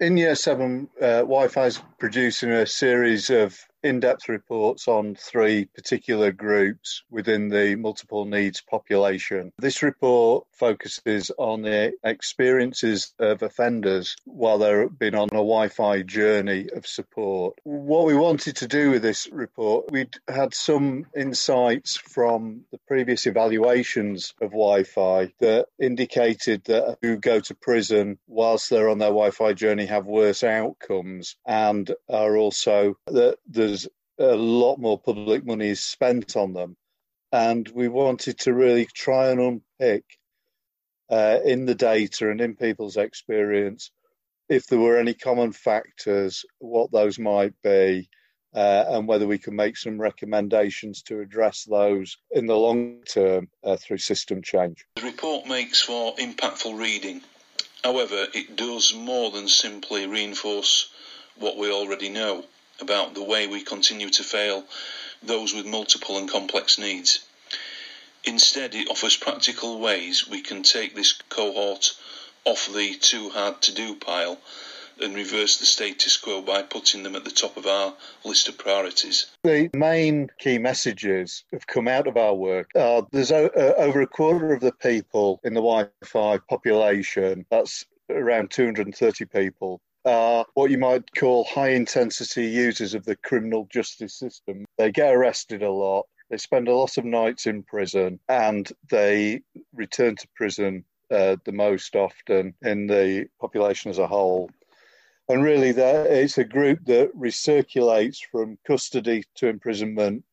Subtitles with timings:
[0.00, 6.32] in year seven, uh, WY-FI is producing a series of in-depth reports on three particular
[6.32, 9.52] groups within the multiple needs population.
[9.58, 16.68] This report focuses on the experiences of offenders while they've been on a WY-FI journey
[16.74, 17.58] of support.
[17.64, 23.26] What we wanted to do with this report, we'd had some insights from the previous
[23.26, 29.54] evaluations of WY-FI that indicated that who go to prison whilst they're on their WY-FI
[29.54, 33.69] journey have worse outcomes and are also that there's
[34.20, 36.76] a lot more public money is spent on them.
[37.32, 40.04] And we wanted to really try and unpick
[41.08, 43.90] uh, in the data and in people's experience
[44.50, 48.08] if there were any common factors, what those might be,
[48.52, 53.48] uh, and whether we can make some recommendations to address those in the long term
[53.62, 54.84] uh, through system change.
[54.96, 57.22] The report makes for impactful reading.
[57.84, 60.90] However, it does more than simply reinforce
[61.38, 62.44] what we already know
[62.80, 64.64] about the way we continue to fail
[65.22, 67.24] those with multiple and complex needs.
[68.24, 71.94] Instead, it offers practical ways we can take this cohort
[72.44, 74.38] off the too hard to do pile
[75.00, 78.58] and reverse the status quo by putting them at the top of our list of
[78.58, 79.26] priorities.
[79.42, 82.70] The main key messages have come out of our work.
[82.74, 87.46] Uh, there's o- uh, over a quarter of the people in the Wi Fi population,
[87.50, 93.68] that's around 230 people, are what you might call high intensity users of the criminal
[93.70, 94.64] justice system.
[94.78, 99.42] They get arrested a lot, they spend a lot of nights in prison, and they
[99.72, 104.48] return to prison uh, the most often in the population as a whole.
[105.28, 110.24] And really, it's a group that recirculates from custody to imprisonment,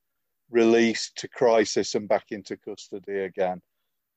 [0.49, 3.61] release to crisis, and back into custody again.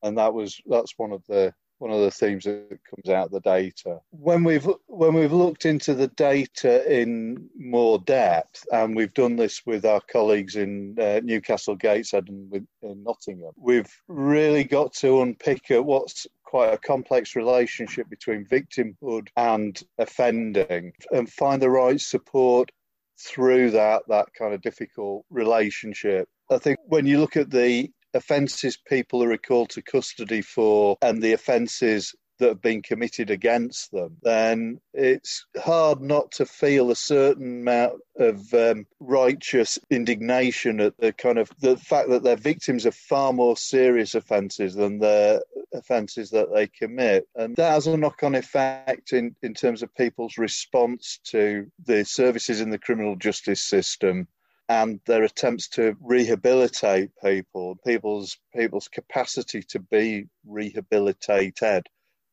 [0.03, 3.33] And that was that's one of the one of the themes that comes out of
[3.33, 4.01] the data.
[4.11, 9.63] When we've when we've looked into the data in more depth, and we've done this
[9.65, 15.23] with our colleagues in uh, Newcastle Gateshead and with, in Nottingham, we've really got to
[15.23, 22.71] unpick what's quite a complex relationship between victimhood and offending, and find the right support
[23.19, 26.29] through that that kind of difficult relationship.
[26.51, 31.23] I think when you look at the offences people are recalled to custody for and
[31.23, 36.97] the offences that have been committed against them, then it's hard not to feel a
[36.97, 42.87] certain amount of um, righteous indignation at the kind of the fact that they're victims
[42.87, 45.43] of far more serious offences than the
[45.73, 47.29] offences that they commit.
[47.37, 52.05] And that has a knock on effect in, in terms of people's response to the
[52.05, 54.27] services in the criminal justice system
[54.71, 61.89] and their attempts to rehabilitate people, people's people's capacity to be rehabilitated.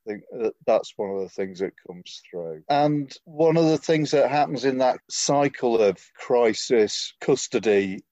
[0.06, 2.62] I think uh, that's one of the things that comes through.
[2.70, 8.04] And one of the things that happens in that cycle of crisis, custody,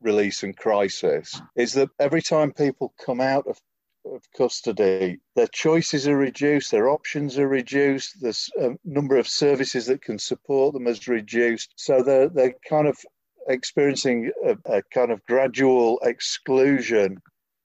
[0.00, 3.58] release, and crisis is that every time people come out of
[4.06, 10.02] of custody, their choices are reduced, their options are reduced, the number of services that
[10.02, 11.72] can support them is reduced.
[11.76, 12.98] So they're, they're kind of
[13.48, 17.20] experiencing a, a kind of gradual exclusion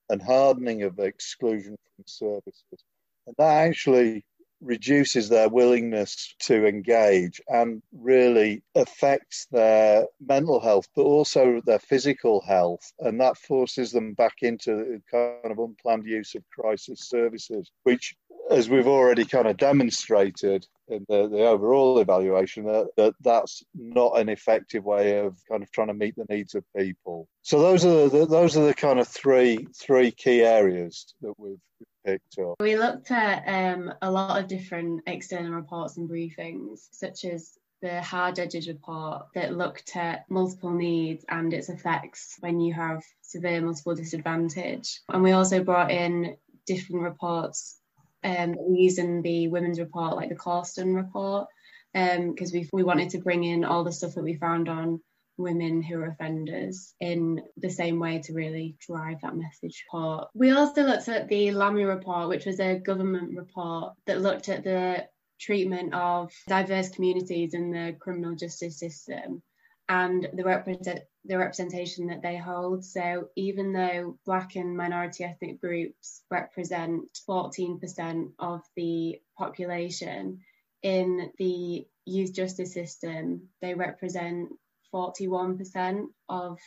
[0.10, 2.84] and hardening of exclusion from services.
[3.28, 4.26] And that actually
[4.62, 12.42] reduces their willingness to engage and really affects their mental health, but also their physical
[12.42, 12.92] health.
[13.00, 18.16] And that forces them back into kind of unplanned use of crisis services, which
[18.50, 24.20] as we've already kind of demonstrated in the, the overall evaluation, that, that that's not
[24.20, 27.28] an effective way of kind of trying to meet the needs of people.
[27.44, 31.58] So those are the, those are the kind of three three key areas that we've
[32.06, 32.56] picked up.
[32.60, 38.02] We looked at um, a lot of different external reports and briefings, such as the
[38.02, 43.62] hard edges report that looked at multiple needs and its effects when you have severe
[43.62, 45.00] multiple disadvantage.
[45.08, 46.36] And we also brought in
[46.66, 47.80] different reports
[48.24, 51.48] um, using the women's report, like the Corston report,
[51.94, 55.02] because um, we we wanted to bring in all the stuff that we found on
[55.38, 60.28] women who are offenders in the same way to really drive that message part.
[60.34, 64.64] We also looked at the Lammy report, which was a government report that looked at
[64.64, 65.08] the
[65.40, 69.42] treatment of diverse communities in the criminal justice system
[69.90, 72.86] and the represent the representation that they hold.
[72.86, 80.40] So even though Black and minority ethnic groups represent 14% of the population,
[80.82, 84.50] in the youth justice system, they represent
[84.94, 86.58] 41% of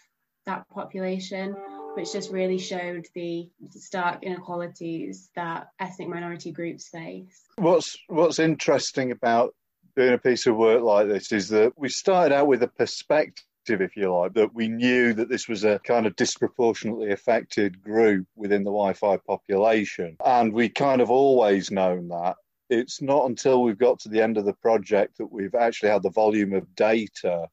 [0.44, 1.56] that population,
[1.94, 7.42] which just really showed the stark inequalities that ethnic minority groups face.
[7.56, 9.54] What's what's interesting about
[9.96, 13.44] doing a piece of work like this is that we started out with a perspective
[13.68, 18.26] if you like, that we knew that this was a kind of disproportionately affected group
[18.34, 20.16] within the WY-FI population.
[20.24, 22.36] And we kind of always known that.
[22.70, 26.02] It's not until we've got to the end of the project that we've actually had
[26.02, 27.46] the volume of data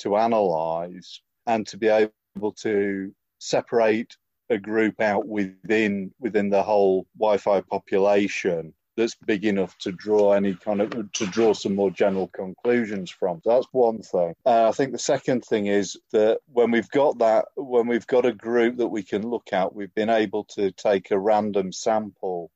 [0.00, 4.16] to analyze and to be able to separate
[4.50, 10.54] a group out within within the whole WY-FI population that's big enough to draw any
[10.54, 13.40] kind of to draw some more general conclusions from.
[13.42, 14.34] So that's one thing.
[14.44, 18.26] Uh, I think the second thing is that when we've got that, when we've got
[18.26, 22.50] a group that we can look at, we've been able to take a random sample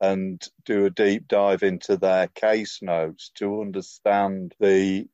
[0.00, 5.06] and do a deep dive into their case notes to understand the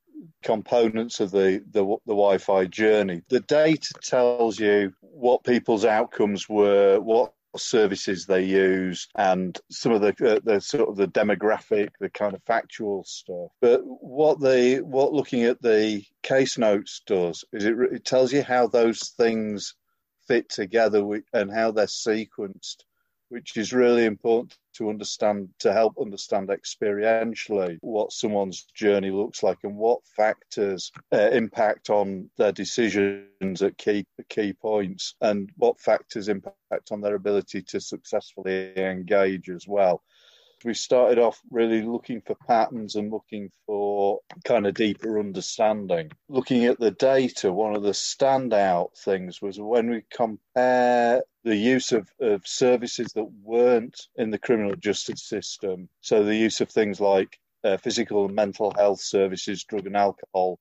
[0.43, 3.23] components of the, the, the WY-FI journey.
[3.29, 10.01] The data tells you what people's outcomes were, what services they use and some of
[10.01, 13.51] the uh, the sort of the demographic the kind of factual stuff.
[13.61, 18.43] But what the what looking at the case notes does is it, it tells you
[18.43, 19.75] how those things
[20.29, 22.85] fit together and how they're sequenced
[23.31, 29.59] which is really important to understand to help understand experientially what someone's journey looks like
[29.65, 36.29] and what factors uh, impact on their decisions at key key points and what factors
[36.29, 40.03] impact on their ability to successfully engage as well
[40.65, 46.11] we started off really looking for patterns and looking for kind of deeper understanding.
[46.29, 51.93] Looking at the data, one of the standout things was when we compare the use
[51.93, 57.01] of, of services that weren't in the criminal justice system, so the use of things
[57.01, 60.59] like uh, physical and mental health services, drug and alcohol,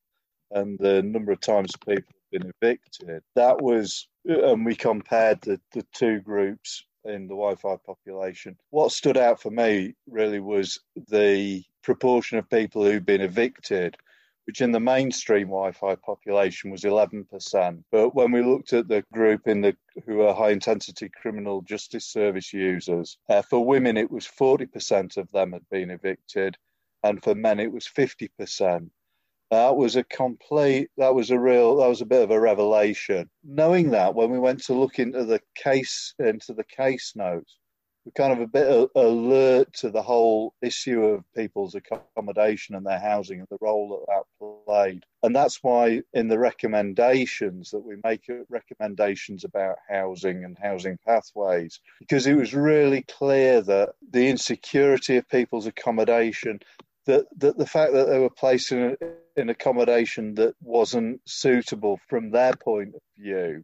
[0.51, 3.21] and the number of times people have been evicted.
[3.35, 8.57] That was, and we compared the, the two groups in the WY-FI population.
[8.69, 10.79] What stood out for me really was
[11.09, 13.97] the proportion of people who'd been evicted,
[14.45, 17.83] which in the mainstream WY-FI population was 11%.
[17.91, 19.75] But when we looked at the group in the
[20.05, 25.51] who are high-intensity criminal justice service users, uh, for women it was 40% of them
[25.53, 26.57] had been evicted,
[27.03, 28.89] and for men it was 50%.
[29.51, 33.29] That was a complete, that was a real, that was a bit of a revelation.
[33.43, 37.57] Knowing that, when we went to look into the case, into the case notes,
[38.05, 42.99] we're kind of a bit alert to the whole issue of people's accommodation and their
[42.99, 45.03] housing and the role that that played.
[45.21, 51.79] And that's why in the recommendations that we make recommendations about housing and housing pathways,
[51.99, 56.59] because it was really clear that the insecurity of people's accommodation,
[57.05, 58.95] that, that the fact that they were placed in,
[59.39, 63.63] in accommodation that wasn't suitable from their point of view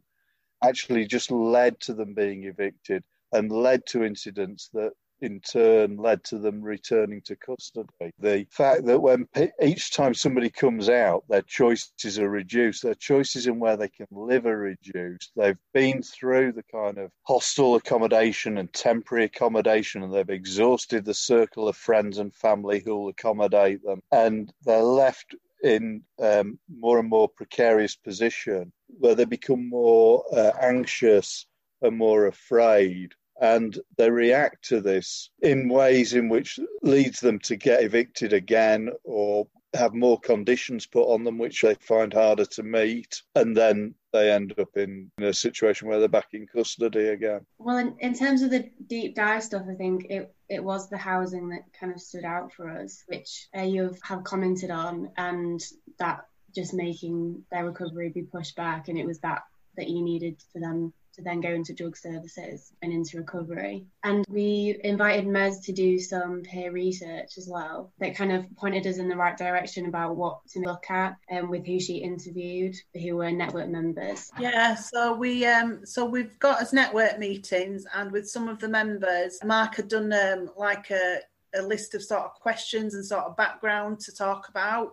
[0.64, 6.22] actually just led to them being evicted and led to incidents that in turn led
[6.24, 8.12] to them returning to custody.
[8.18, 9.26] The fact that when
[9.62, 14.06] each time somebody comes out, their choices are reduced, their choices in where they can
[14.10, 15.32] live are reduced.
[15.34, 21.14] They've been through the kind of hostel accommodation and temporary accommodation, and they've exhausted the
[21.14, 25.34] circle of friends and family who will accommodate them, and they're left
[25.66, 31.46] in um, more and more precarious position where they become more uh, anxious
[31.82, 33.12] and more afraid.
[33.40, 38.90] And they react to this in ways in which leads them to get evicted again
[39.04, 43.94] or have more conditions put on them which they find harder to meet and then
[44.12, 47.44] they end up in, in a situation where they're back in custody again.
[47.58, 50.98] Well in, in terms of the deep dive stuff i think it it was the
[50.98, 55.62] housing that kind of stood out for us which uh, you have commented on and
[55.98, 59.42] that just making their recovery be pushed back and it was that
[59.76, 63.86] that you needed for them to then go into drug services and into recovery.
[64.04, 68.86] And we invited Mez to do some peer research as well that kind of pointed
[68.86, 71.96] us in the right direction about what to look at and um, with who she
[71.96, 74.30] interviewed, who were network members.
[74.38, 78.68] Yeah, so we um so we've got as network meetings and with some of the
[78.68, 81.20] members, Mark had done um like a
[81.54, 84.92] a list of sort of questions and sort of background to talk about.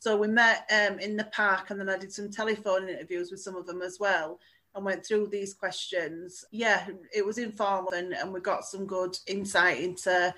[0.00, 3.40] So we met um, in the park, and then I did some telephone interviews with
[3.40, 4.40] some of them as well
[4.74, 6.44] and went through these questions.
[6.50, 10.34] Yeah, it was informal and, and we got some good insight into.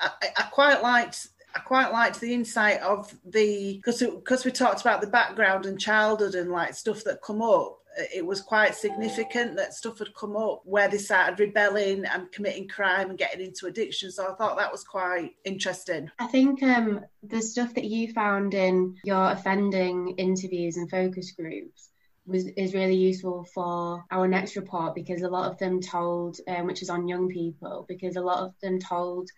[0.00, 4.80] I, I quite liked I quite liked the insight of the because because we talked
[4.80, 7.76] about the background and childhood and like stuff that come up.
[8.14, 12.68] It was quite significant that stuff had come up where they started rebelling and committing
[12.68, 14.12] crime and getting into addiction.
[14.12, 16.08] So I thought that was quite interesting.
[16.20, 21.90] I think um, the stuff that you found in your offending interviews and focus groups
[22.28, 26.66] was is really useful for our next report because a lot of them told, um,
[26.66, 29.28] which is on young people, because a lot of them told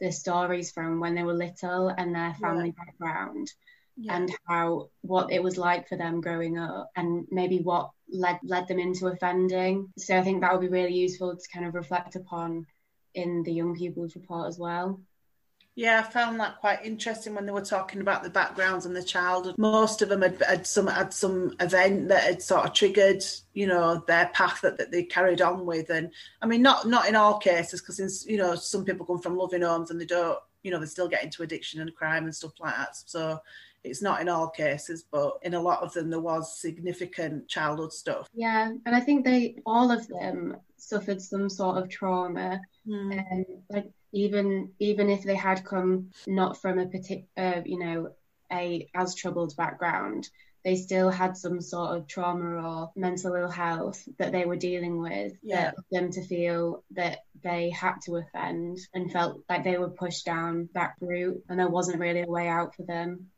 [0.00, 2.84] their stories from when they were little and their family yeah.
[2.84, 3.52] background.
[3.96, 4.16] Yeah.
[4.16, 8.66] and how what it was like for them growing up and maybe what led led
[8.66, 12.16] them into offending so i think that would be really useful to kind of reflect
[12.16, 12.66] upon
[13.14, 15.02] in the young people's report as well
[15.76, 19.02] yeah, I found that quite interesting when they were talking about the backgrounds and the
[19.02, 19.56] childhood.
[19.56, 23.22] Most of them had, had some had some event that had sort of triggered,
[23.54, 25.90] you know, their path that, that they carried on with.
[25.90, 26.10] And
[26.42, 29.62] I mean, not not in all cases, because you know, some people come from loving
[29.62, 32.52] homes and they don't, you know, they still get into addiction and crime and stuff
[32.60, 32.96] like that.
[32.96, 33.40] So
[33.84, 37.92] it's not in all cases, but in a lot of them there was significant childhood
[37.92, 38.28] stuff.
[38.34, 42.60] Yeah, and I think they all of them suffered some sort of trauma.
[42.86, 43.32] Mm.
[43.32, 48.10] Um, like even even if they had come not from a particular, uh, you know,
[48.52, 50.28] a as troubled background,
[50.64, 55.00] they still had some sort of trauma or mental ill health that they were dealing
[55.00, 55.72] with yeah.
[55.72, 60.26] that them to feel that they had to offend and felt like they were pushed
[60.26, 63.30] down that route and there wasn't really a way out for them.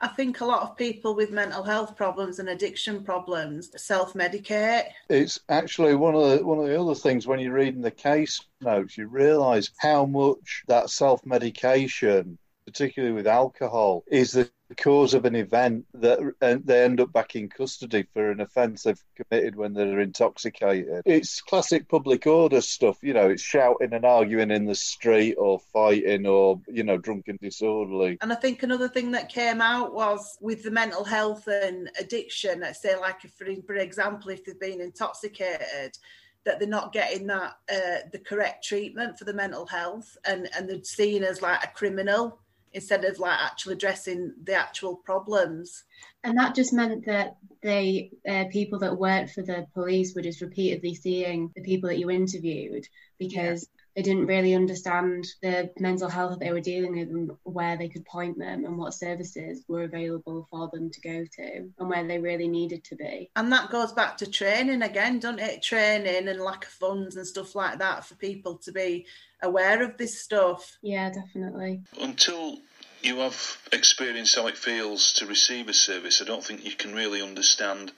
[0.00, 4.84] I think a lot of people with mental health problems and addiction problems self-medicate.
[5.08, 8.40] It's actually one of the one of the other things when you're reading the case
[8.60, 15.24] notes, you realise how much that self-medication, particularly with alcohol, is the the cause of
[15.24, 16.18] an event that
[16.64, 21.02] they end up back in custody for an offence they've committed when they're intoxicated.
[21.06, 25.58] It's classic public order stuff, you know, it's shouting and arguing in the street or
[25.72, 28.18] fighting or, you know, drunk and disorderly.
[28.20, 32.64] And I think another thing that came out was with the mental health and addiction,
[32.74, 35.96] say, like, for, for example, if they've been intoxicated,
[36.44, 40.68] that they're not getting that uh, the correct treatment for the mental health and and
[40.68, 42.40] they're seen as like a criminal
[42.72, 45.84] instead of like actually addressing the actual problems.
[46.28, 50.42] And that just meant that the uh, people that worked for the police were just
[50.42, 52.86] repeatedly seeing the people that you interviewed
[53.18, 53.66] because
[53.96, 57.88] they didn't really understand the mental health that they were dealing with and where they
[57.88, 62.06] could point them and what services were available for them to go to and where
[62.06, 63.30] they really needed to be.
[63.34, 65.62] And that goes back to training again, don't it?
[65.62, 69.06] Training and lack of funds and stuff like that for people to be
[69.42, 70.76] aware of this stuff.
[70.82, 71.80] Yeah, definitely.
[71.98, 72.58] Until
[73.02, 76.94] you have experienced how it feels to receive a service, I don't think you can
[76.94, 77.92] really understand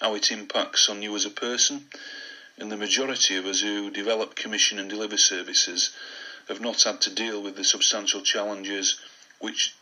[0.00, 1.86] how it impacts on you as a person
[2.60, 5.92] and the majority of us who develop, commission, and deliver services
[6.48, 9.00] have not had to deal with the substantial challenges
[9.40, 9.74] which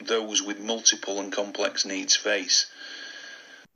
[0.00, 2.66] those with multiple and complex needs face.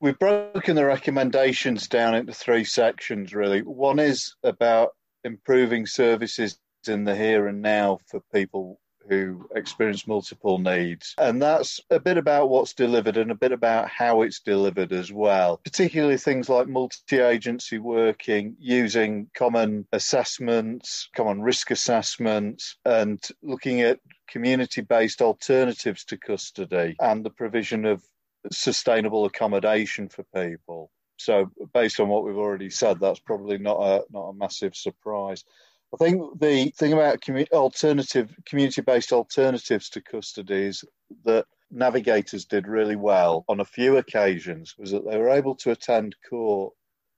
[0.00, 3.62] We've broken the recommendations down into three sections, really.
[3.62, 4.90] One is about
[5.24, 11.14] improving services in the here and now for people who experience multiple needs.
[11.18, 15.12] And that's a bit about what's delivered and a bit about how it's delivered as
[15.12, 23.80] well, particularly things like multi agency working, using common assessments, common risk assessments, and looking
[23.80, 28.02] at community based alternatives to custody and the provision of
[28.50, 30.90] sustainable accommodation for people.
[31.18, 35.44] So, based on what we've already said, that's probably not a not a massive surprise.
[35.92, 37.22] I think the thing about
[37.52, 40.84] alternative community-based alternatives to custody is
[41.24, 45.70] that navigators did really well on a few occasions was that they were able to
[45.70, 46.72] attend court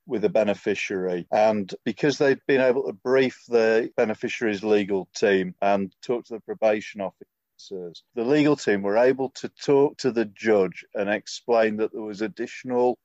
[0.06, 1.26] with a beneficiary.
[1.30, 6.40] And because they'd been able to brief the beneficiary's legal team and talk to the
[6.40, 7.30] probation officers
[8.14, 12.20] the legal team were able to talk to the judge and explain that there was
[12.20, 12.98] additional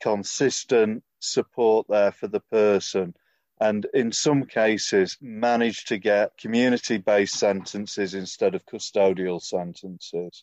[0.00, 3.14] consistent support there for the person
[3.62, 10.42] and in some cases managed to get community based sentences instead of custodial sentences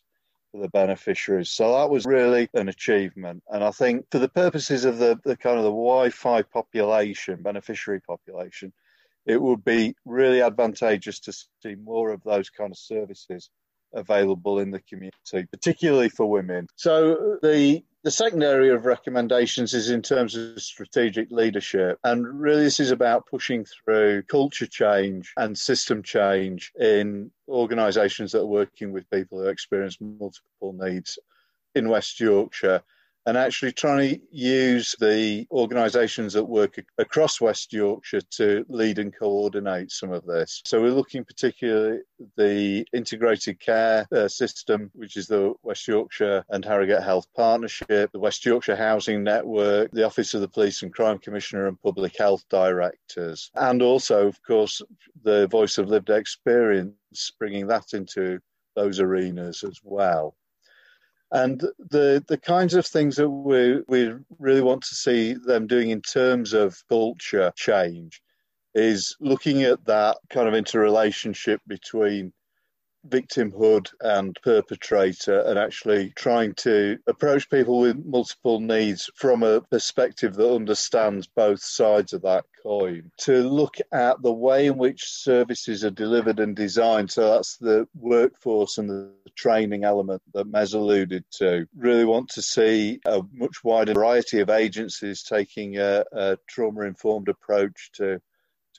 [0.50, 1.50] for the beneficiaries.
[1.50, 3.42] So that was really an achievement.
[3.48, 8.00] And I think for the purposes of the, the kind of the WY-FI population, beneficiary
[8.00, 8.72] population,
[9.26, 13.50] it would be really advantageous to see more of those kind of services
[13.92, 16.68] available in the community, particularly for women.
[16.76, 21.98] So the the second area of recommendations is in terms of strategic leadership.
[22.02, 28.40] And really, this is about pushing through culture change and system change in organisations that
[28.40, 31.18] are working with people who experience multiple needs
[31.74, 32.82] in West Yorkshire
[33.30, 39.16] and actually trying to use the organisations that work across West Yorkshire to lead and
[39.16, 40.60] coordinate some of this.
[40.66, 42.00] So we're looking particularly
[42.36, 48.18] the integrated care uh, system, which is the West Yorkshire and Harrogate Health Partnership, the
[48.18, 52.42] West Yorkshire Housing Network, the Office of the Police and Crime Commissioner and Public Health
[52.50, 54.82] Directors, and also, of course,
[55.22, 58.40] the Voice of Lived Experience, bringing that into
[58.74, 60.34] those arenas as well.
[61.32, 65.90] And the the kinds of things that we we really want to see them doing
[65.90, 68.20] in terms of culture change
[68.74, 72.32] is looking at that kind of interrelationship between
[73.08, 80.34] victimhood and perpetrator and actually trying to approach people with multiple needs from a perspective
[80.34, 83.10] that understands both sides of that coin.
[83.18, 87.10] To look at the way in which services are delivered and designed.
[87.10, 91.66] So that's the workforce and the training element that Mez alluded to.
[91.76, 97.28] Really want to see a much wider variety of agencies taking a, a trauma informed
[97.28, 98.20] approach to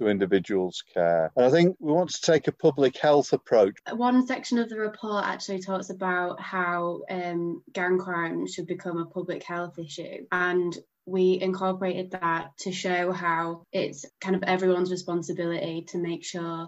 [0.02, 1.32] to individuals' care.
[1.36, 3.78] And I think we want to take a public health approach.
[3.92, 9.06] One section of the report actually talks about how um, gang crime should become a
[9.06, 10.26] public health issue.
[10.32, 16.68] And we incorporated that to show how it's kind of everyone's responsibility to make sure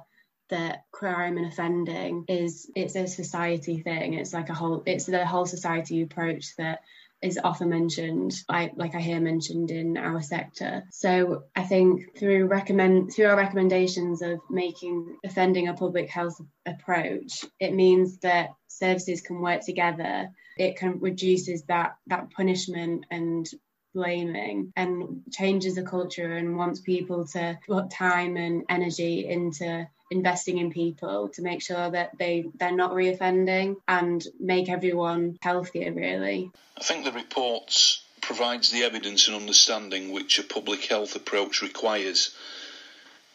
[0.50, 5.25] that crime and offending is it's a society thing it's like a whole it's the
[5.25, 6.82] whole society approach that
[7.24, 10.84] is often mentioned, I, like I hear mentioned in our sector.
[10.92, 17.46] So I think through recommend through our recommendations of making offending a public health approach,
[17.60, 20.30] it means that services can work together.
[20.58, 23.48] It can reduces that that punishment and
[23.94, 30.58] blaming and changes the culture and wants people to put time and energy into investing
[30.58, 36.52] in people to make sure that they they're not reoffending and make everyone healthier really.
[36.78, 42.36] I think the reports provides the evidence and understanding which a public health approach requires.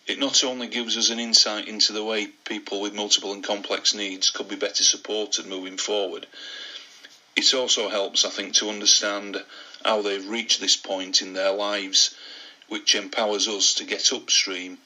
[0.06, 3.94] It not only gives us an insight into the way people with multiple and complex
[3.94, 6.26] needs could be better supported moving forward
[7.38, 9.36] it also helps i think to understand
[9.84, 12.14] how they've reached this point in their lives,
[12.68, 14.78] which empowers us to get upstream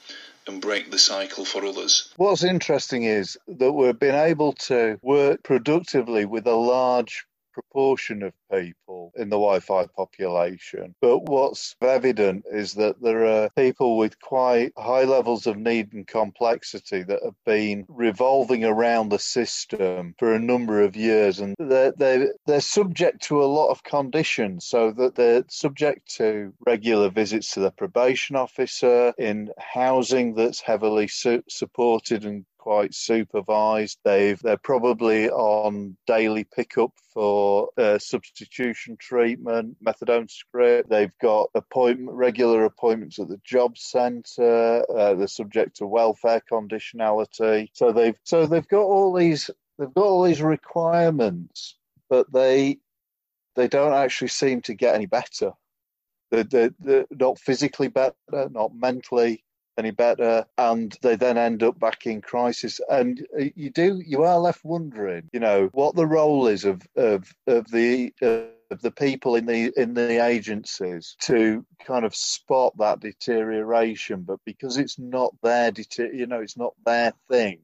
[0.46, 2.12] and break the cycle for others.
[2.16, 8.32] What's interesting is that we've been able to work productively with a large proportion of
[8.50, 10.94] people in the WY-FI population.
[11.00, 16.06] But what's evident is that there are people with quite high levels of need and
[16.06, 21.92] complexity that have been revolving around the system for a number of years and they're,
[21.92, 27.52] they're, they're subject to a lot of conditions so that they're subject to regular visits
[27.52, 33.98] to the probation officer in housing that's heavily su- supported and quite supervised.
[34.04, 40.88] They've they're probably on daily pickup for uh, substitution treatment, methadone script.
[40.88, 44.84] They've got appointment regular appointments at the job centre.
[44.88, 47.68] Uh, they're subject to welfare conditionality.
[47.72, 51.76] So they've so they've got all these they've got all these requirements,
[52.08, 52.78] but they
[53.56, 55.50] they don't actually seem to get any better.
[56.30, 59.42] They're, they're, they're not physically better, not mentally
[59.78, 62.80] any better and they then end up back in crisis.
[62.88, 67.32] And you do you are left wondering you know what the role is of of
[67.46, 72.74] of the uh, of the people in the in the agencies to kind of spot
[72.78, 74.22] that deterioration.
[74.22, 77.60] But because it's not their deter- you know it's not their thing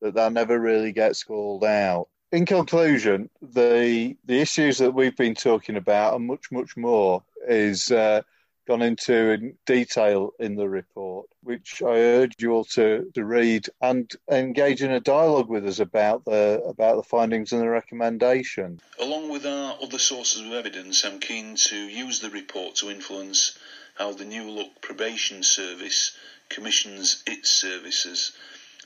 [0.00, 2.08] that that never really gets called out.
[2.32, 7.90] In conclusion the the issues that we've been talking about and much much more is
[7.90, 8.22] uh,
[8.66, 13.66] gone into in detail in the report, which I urge you all to, to read
[13.80, 18.80] and engage in a dialogue with us about the about the findings and the recommendation.
[18.98, 23.58] Along with our other sources of evidence, I'm keen to use the report to influence
[23.96, 26.16] how the New Look Probation Service
[26.48, 28.32] commissions its services.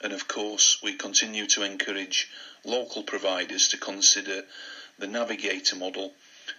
[0.03, 2.29] And of course, we continue to encourage
[2.65, 4.43] local providers to consider
[4.99, 6.13] the Navigator model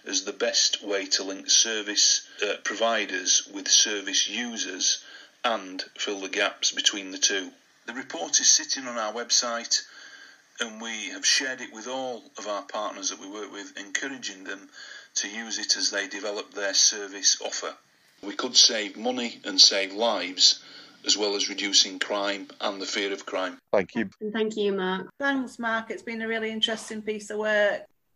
[0.06, 5.02] as the best way to link service uh, providers with service users
[5.44, 7.50] and fill the gaps between the two.
[7.86, 9.82] The report is sitting on our website
[10.60, 14.44] and we have shared it with all of our partners that we work with, encouraging
[14.44, 14.68] them
[15.16, 17.74] to use it as they develop their service offer.
[18.22, 20.62] We could save money and save lives
[21.04, 23.58] as well as reducing crime and the fear of crime.
[23.72, 24.10] Thank you.
[24.32, 25.08] Thank you, Mark.
[25.20, 25.90] Thanks, Mark.
[25.90, 27.82] It's been a really interesting piece of work.